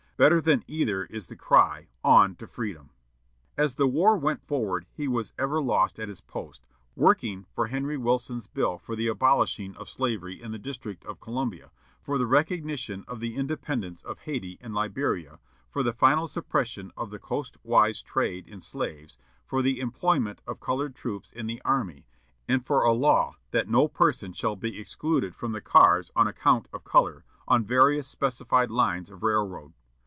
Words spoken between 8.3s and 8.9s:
bill